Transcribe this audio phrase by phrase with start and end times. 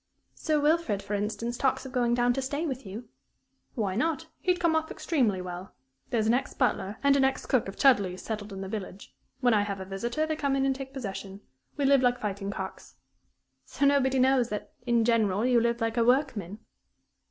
[0.33, 3.07] Sir Wilfrid, for instance, talks of going down to stay with you?"
[3.75, 4.25] "Why not?
[4.39, 5.75] He'd come off extremely well.
[6.09, 9.13] There's an ex butler, and an ex cook of Chudleigh's settled in the village.
[9.41, 11.41] When I have a visitor, they come in and take possession.
[11.77, 12.95] We live like fighting cocks."
[13.65, 16.57] "So nobody knows that, in general, you live like a workman?"